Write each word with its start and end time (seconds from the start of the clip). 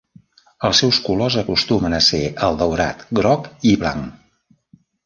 Els 0.69 0.79
seus 0.83 0.99
colors 1.09 1.37
acostumen 1.43 1.99
a 1.99 2.01
ser 2.09 2.23
el 2.49 2.59
daurat, 2.63 3.07
groc 3.21 3.53
i 3.75 3.77
blanc. 3.87 4.15